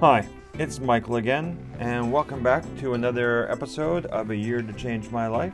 Hi, 0.00 0.26
it's 0.54 0.80
Michael 0.80 1.16
again, 1.16 1.58
and 1.78 2.10
welcome 2.10 2.42
back 2.42 2.64
to 2.78 2.94
another 2.94 3.50
episode 3.52 4.06
of 4.06 4.30
A 4.30 4.34
Year 4.34 4.62
to 4.62 4.72
Change 4.72 5.10
My 5.10 5.26
Life. 5.26 5.52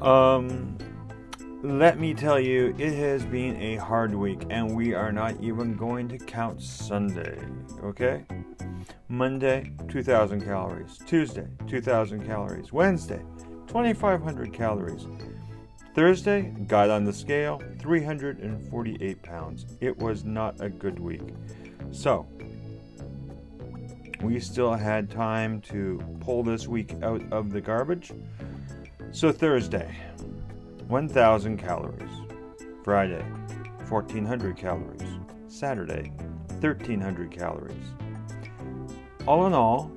Um, 0.00 0.76
let 1.62 2.00
me 2.00 2.14
tell 2.14 2.40
you, 2.40 2.74
it 2.78 2.94
has 2.94 3.24
been 3.24 3.62
a 3.62 3.76
hard 3.76 4.12
week, 4.12 4.42
and 4.50 4.74
we 4.74 4.92
are 4.92 5.12
not 5.12 5.40
even 5.40 5.76
going 5.76 6.08
to 6.08 6.18
count 6.18 6.60
Sunday, 6.60 7.38
okay? 7.84 8.24
Monday, 9.06 9.70
2,000 9.88 10.40
calories. 10.40 10.98
Tuesday, 11.06 11.46
2,000 11.68 12.26
calories. 12.26 12.72
Wednesday, 12.72 13.22
2,500 13.68 14.52
calories. 14.52 15.06
Thursday, 15.94 16.52
got 16.66 16.90
on 16.90 17.04
the 17.04 17.12
scale, 17.12 17.62
348 17.78 19.22
pounds. 19.22 19.64
It 19.80 19.96
was 19.96 20.24
not 20.24 20.60
a 20.60 20.68
good 20.68 20.98
week. 20.98 21.22
So, 21.92 22.26
we 24.22 24.40
still 24.40 24.74
had 24.74 25.10
time 25.10 25.60
to 25.62 26.00
pull 26.20 26.42
this 26.42 26.66
week 26.66 26.94
out 27.02 27.22
of 27.32 27.50
the 27.50 27.60
garbage. 27.60 28.12
So, 29.12 29.32
Thursday, 29.32 29.94
1,000 30.88 31.56
calories. 31.58 32.10
Friday, 32.84 33.24
1,400 33.88 34.56
calories. 34.56 35.02
Saturday, 35.48 36.12
1,300 36.60 37.30
calories. 37.30 37.76
All 39.26 39.46
in 39.46 39.52
all, 39.52 39.90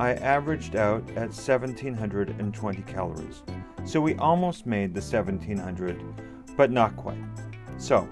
I 0.00 0.14
averaged 0.14 0.74
out 0.74 1.08
at 1.10 1.28
1,720 1.28 2.82
calories. 2.82 3.42
So 3.84 4.00
we 4.00 4.14
almost 4.16 4.66
made 4.66 4.94
the 4.94 5.00
1,700, 5.00 6.02
but 6.56 6.70
not 6.70 6.96
quite. 6.96 7.22
So, 7.78 8.08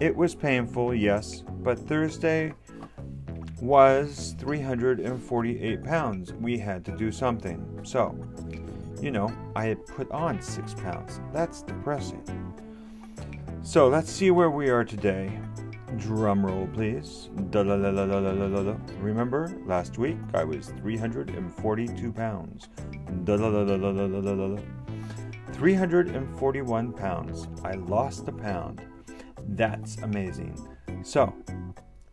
it 0.00 0.14
was 0.14 0.34
painful, 0.34 0.94
yes, 0.94 1.42
but 1.62 1.78
Thursday 1.78 2.52
was 3.64 4.34
348 4.38 5.82
pounds. 5.82 6.32
We 6.34 6.58
had 6.58 6.84
to 6.84 6.92
do 6.92 7.10
something. 7.10 7.80
So, 7.82 8.14
you 9.00 9.10
know, 9.10 9.32
I 9.56 9.64
had 9.64 9.86
put 9.86 10.10
on 10.10 10.42
six 10.42 10.74
pounds. 10.74 11.22
That's 11.32 11.62
depressing. 11.62 12.22
So 13.62 13.88
let's 13.88 14.12
see 14.12 14.30
where 14.30 14.50
we 14.50 14.68
are 14.68 14.84
today. 14.84 15.40
Drum 15.96 16.44
roll, 16.44 16.66
please. 16.74 17.30
Remember, 19.00 19.50
last 19.64 19.96
week 19.96 20.18
I 20.34 20.44
was 20.44 20.66
342 20.82 22.12
pounds. 22.12 22.68
341 25.52 26.92
pounds. 26.92 27.48
I 27.64 27.72
lost 27.72 28.28
a 28.28 28.32
pound. 28.32 28.82
That's 29.48 29.96
amazing. 29.98 30.68
So, 31.02 31.32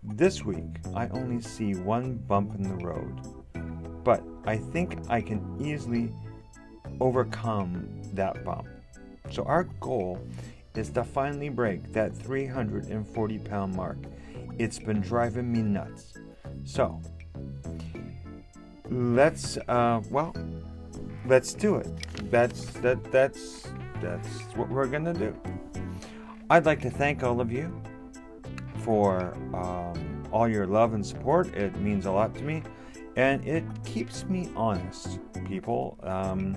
this 0.04 0.44
week, 0.44 0.80
I 0.96 1.08
only 1.10 1.42
see 1.42 1.76
one 1.76 2.16
bump 2.16 2.56
in 2.56 2.64
the 2.64 2.84
road, 2.84 3.22
but 4.04 4.24
I 4.46 4.58
think 4.58 4.98
I 5.10 5.22
can 5.22 5.58
easily 5.60 6.12
overcome 7.00 8.02
that 8.14 8.44
bump. 8.44 8.68
So, 9.30 9.44
our 9.44 9.66
goal 9.80 10.20
is 10.76 10.90
to 10.92 11.04
finally 11.04 11.50
break 11.50 11.94
that 11.94 12.16
340 12.16 13.40
pound 13.40 13.76
mark. 13.76 13.98
It's 14.58 14.80
been 14.80 15.02
driving 15.02 15.52
me 15.52 15.62
nuts. 15.62 16.18
So, 16.64 17.00
let's, 18.90 19.58
uh, 19.68 20.02
well, 20.10 20.36
let's 21.28 21.54
do 21.54 21.76
it. 21.76 21.88
That's 22.32 22.66
that 22.80 23.12
that's 23.12 23.68
that's 24.02 24.42
what 24.56 24.70
we're 24.70 24.88
gonna 24.88 25.14
do. 25.14 25.36
I'd 26.50 26.66
like 26.66 26.82
to 26.82 26.90
thank 26.90 27.24
all 27.24 27.40
of 27.40 27.52
you 27.52 27.72
for 28.84 29.34
um, 29.54 30.24
all 30.32 30.48
your 30.48 30.66
love 30.66 30.94
and 30.94 31.06
support. 31.06 31.48
It 31.56 31.76
means 31.78 32.06
a 32.06 32.12
lot 32.12 32.36
to 32.36 32.44
me, 32.44 32.64
and 33.16 33.45
it 33.48 33.64
keeps 33.86 34.26
me 34.26 34.50
honest, 34.55 35.20
people. 35.45 35.98
Um, 36.04 36.55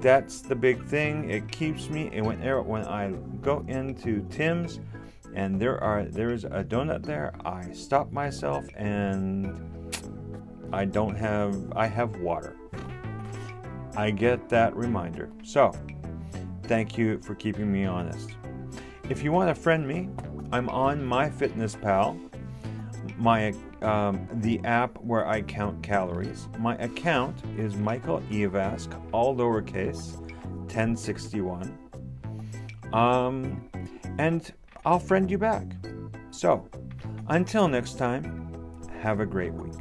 that's 0.00 0.40
the 0.40 0.54
big 0.54 0.84
thing. 0.84 1.30
It 1.30 1.50
keeps 1.50 1.90
me. 1.90 2.10
And 2.12 2.26
when 2.26 2.38
when 2.66 2.84
I 2.84 3.12
go 3.42 3.64
into 3.68 4.26
Tim's, 4.30 4.80
and 5.34 5.60
there 5.60 5.82
are 5.82 6.04
there 6.04 6.30
is 6.30 6.44
a 6.44 6.64
donut 6.64 7.04
there, 7.04 7.32
I 7.44 7.70
stop 7.72 8.12
myself 8.12 8.64
and 8.76 9.90
I 10.72 10.84
don't 10.84 11.16
have 11.16 11.72
I 11.76 11.86
have 11.86 12.16
water. 12.20 12.56
I 13.96 14.10
get 14.10 14.48
that 14.48 14.74
reminder. 14.76 15.30
So, 15.42 15.72
thank 16.64 16.96
you 16.96 17.20
for 17.20 17.34
keeping 17.34 17.70
me 17.70 17.84
honest. 17.84 18.30
If 19.08 19.24
you 19.24 19.32
want 19.32 19.48
to 19.48 19.60
friend 19.60 19.86
me, 19.86 20.08
I'm 20.52 20.68
on 20.68 21.00
MyFitnessPal, 21.00 22.18
my 23.18 23.54
um, 23.82 24.28
the 24.34 24.60
app 24.64 24.98
where 25.00 25.26
I 25.26 25.42
count 25.42 25.82
calories. 25.82 26.48
My 26.58 26.76
account 26.76 27.42
is 27.56 27.76
Michael 27.76 28.20
Evask, 28.30 28.90
all 29.12 29.36
lowercase, 29.36 30.18
1061. 30.66 31.78
Um, 32.92 33.70
and 34.18 34.52
I'll 34.84 34.98
friend 34.98 35.30
you 35.30 35.38
back. 35.38 35.66
So, 36.30 36.68
until 37.28 37.68
next 37.68 37.96
time, 37.96 38.80
have 39.00 39.20
a 39.20 39.26
great 39.26 39.54
week. 39.54 39.72